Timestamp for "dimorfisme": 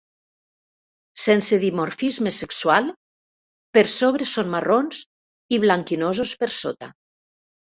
1.63-2.33